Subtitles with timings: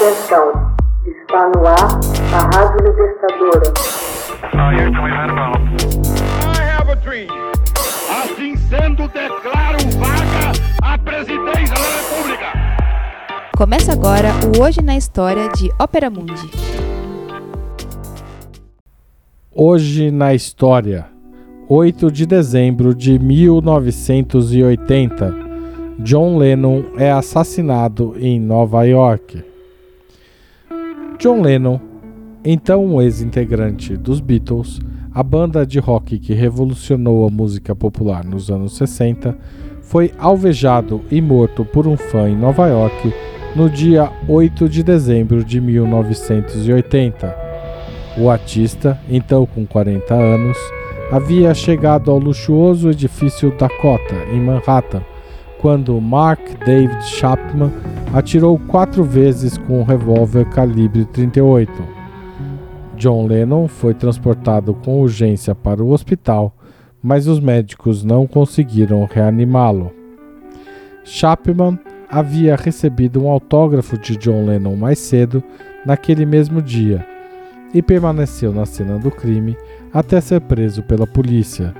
[0.00, 0.48] Atenção,
[1.04, 2.00] está no ar
[2.32, 3.68] a Rádio Libertadora.
[8.08, 10.52] Assim sendo, declaro vaga
[10.82, 12.46] a presidência da República.
[13.54, 16.50] Começa agora o Hoje na História de Ópera Mundi.
[19.54, 21.08] Hoje na História,
[21.68, 25.34] 8 de dezembro de 1980.
[25.98, 29.49] John Lennon é assassinado em Nova York.
[31.20, 31.78] John Lennon,
[32.42, 34.80] então um ex-integrante dos Beatles,
[35.12, 39.36] a banda de rock que revolucionou a música popular nos anos 60,
[39.82, 43.12] foi alvejado e morto por um fã em Nova York
[43.54, 47.36] no dia 8 de dezembro de 1980.
[48.16, 50.56] O artista, então com 40 anos,
[51.12, 55.02] havia chegado ao luxuoso edifício Dakota, em Manhattan,
[55.60, 57.70] quando Mark David Chapman
[58.14, 61.70] atirou quatro vezes com um revólver calibre 38.
[62.96, 66.54] John Lennon foi transportado com urgência para o hospital,
[67.02, 69.92] mas os médicos não conseguiram reanimá-lo.
[71.04, 71.78] Chapman
[72.10, 75.42] havia recebido um autógrafo de John Lennon mais cedo,
[75.84, 77.06] naquele mesmo dia,
[77.72, 79.56] e permaneceu na cena do crime
[79.92, 81.74] até ser preso pela polícia.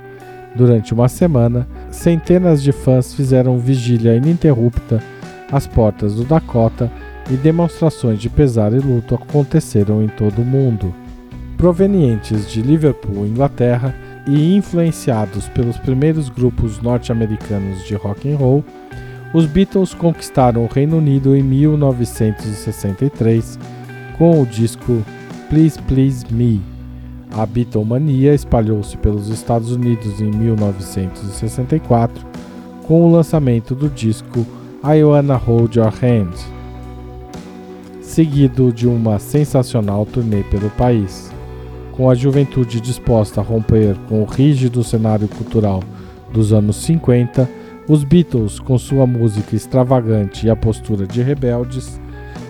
[0.55, 5.01] Durante uma semana, centenas de fãs fizeram vigília ininterrupta
[5.51, 6.91] às portas do Dakota
[7.29, 10.93] e demonstrações de pesar e luto aconteceram em todo o mundo.
[11.57, 13.95] Provenientes de Liverpool, Inglaterra,
[14.27, 18.63] e influenciados pelos primeiros grupos norte-americanos de rock and roll,
[19.33, 23.57] os Beatles conquistaram o Reino Unido em 1963
[24.17, 25.01] com o disco
[25.49, 26.59] Please Please Me.
[27.31, 32.25] A Beatlemania espalhou-se pelos Estados Unidos em 1964
[32.83, 34.45] com o lançamento do disco
[34.83, 36.33] I Wanna Hold Your Hand,
[38.01, 41.31] seguido de uma sensacional turnê pelo país.
[41.93, 45.81] Com a juventude disposta a romper com o rígido cenário cultural
[46.33, 47.47] dos anos 50,
[47.87, 51.99] os Beatles, com sua música extravagante e a postura de rebeldes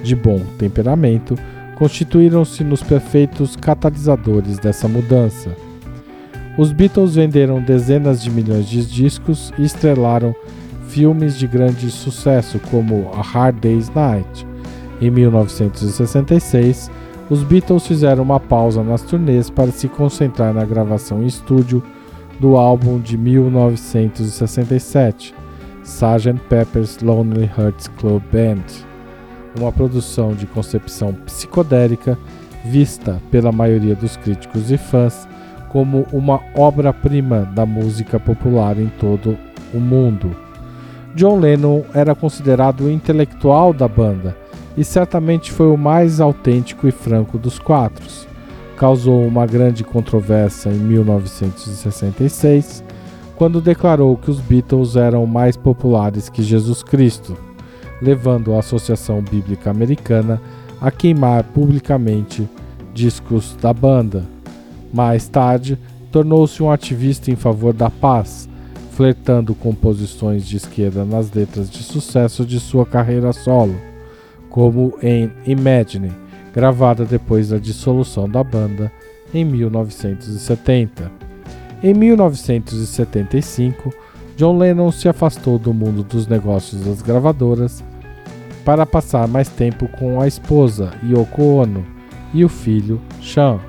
[0.04, 1.36] de bom temperamento,
[1.82, 5.50] constituíram-se nos perfeitos catalisadores dessa mudança.
[6.56, 10.36] Os Beatles venderam dezenas de milhões de discos e estrelaram
[10.90, 14.46] filmes de grande sucesso como A Hard Day's Night.
[15.02, 16.92] Em 1966,
[17.32, 21.82] os Beatles fizeram uma pausa nas turnês para se concentrar na gravação em estúdio
[22.40, 25.34] do álbum de 1967,
[25.84, 26.40] Sgt.
[26.48, 28.91] Pepper's Lonely Hearts Club Band,
[29.58, 32.18] uma produção de concepção psicodélica
[32.64, 35.28] vista pela maioria dos críticos e fãs
[35.70, 39.38] como uma obra-prima da música popular em todo
[39.74, 40.36] o mundo.
[41.16, 44.36] John Lennon era considerado o intelectual da banda
[44.78, 48.06] e certamente foi o mais autêntico e franco dos quatro.
[48.78, 52.84] Causou uma grande controvérsia em 1966,
[53.36, 57.38] quando declarou que os Beatles eram mais populares que Jesus Cristo,
[58.02, 60.42] levando a Associação Bíblica Americana
[60.80, 62.48] a queimar publicamente
[62.94, 64.26] discos da banda.
[64.92, 65.78] Mais tarde,
[66.12, 68.50] tornou-se um ativista em favor da paz,
[68.92, 73.76] flertando com posições de esquerda nas letras de sucesso de sua carreira solo,
[74.50, 76.12] como em Imagine,
[76.54, 78.92] gravada depois da dissolução da banda
[79.34, 81.10] em 1970.
[81.82, 83.94] Em 1975,
[84.36, 87.82] John Lennon se afastou do mundo dos negócios das gravadoras
[88.64, 91.86] para passar mais tempo com a esposa Yoko Ono
[92.34, 93.60] e o filho Sean.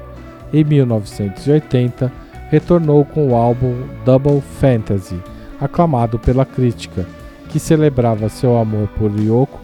[0.53, 2.13] Em 1980,
[2.51, 5.19] retornou com o álbum Double Fantasy,
[5.61, 7.07] aclamado pela crítica,
[7.49, 9.61] que celebrava seu amor por Yoko,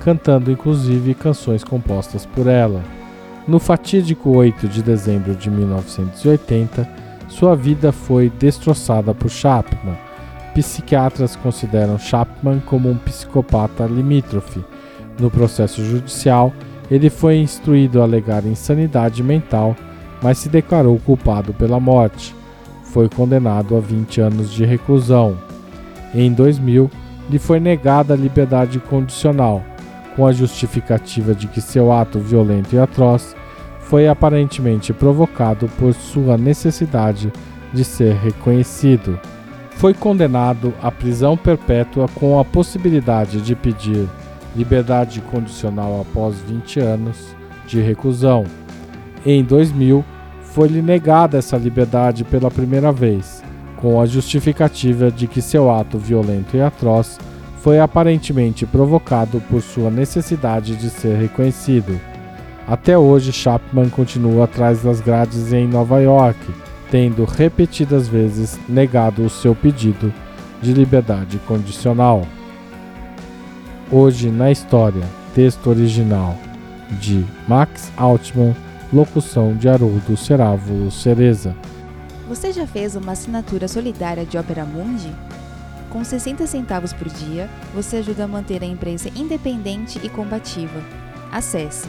[0.00, 2.82] cantando inclusive canções compostas por ela.
[3.46, 6.88] No fatídico 8 de dezembro de 1980,
[7.28, 9.96] sua vida foi destroçada por Chapman.
[10.54, 14.64] Psiquiatras consideram Chapman como um psicopata limítrofe.
[15.18, 16.52] No processo judicial,
[16.90, 19.76] ele foi instruído a alegar insanidade mental
[20.22, 22.34] mas se declarou culpado pela morte.
[22.84, 25.36] Foi condenado a 20 anos de reclusão.
[26.14, 26.90] Em 2000,
[27.28, 29.62] lhe foi negada a liberdade condicional,
[30.14, 33.34] com a justificativa de que seu ato violento e atroz
[33.80, 37.32] foi aparentemente provocado por sua necessidade
[37.72, 39.18] de ser reconhecido.
[39.82, 44.08] Foi condenado à prisão perpétua com a possibilidade de pedir
[44.54, 47.34] liberdade condicional após 20 anos
[47.66, 48.44] de reclusão.
[49.26, 50.04] Em 2000,
[50.40, 53.42] foi-lhe negada essa liberdade pela primeira vez,
[53.76, 57.18] com a justificativa de que seu ato violento e atroz
[57.56, 62.00] foi aparentemente provocado por sua necessidade de ser reconhecido.
[62.68, 66.38] Até hoje, Chapman continua atrás das grades em Nova York,
[66.92, 70.12] tendo repetidas vezes negado o seu pedido
[70.60, 72.26] de liberdade condicional.
[73.90, 75.02] Hoje na história,
[75.34, 76.36] texto original
[77.00, 78.54] de Max Altman,
[78.92, 81.56] locução de Haroldo Cerávulo Cereza.
[82.28, 85.10] Você já fez uma assinatura solidária de Opera Mundi?
[85.88, 90.82] Com 60 centavos por dia, você ajuda a manter a imprensa independente e combativa.
[91.32, 91.88] Acesse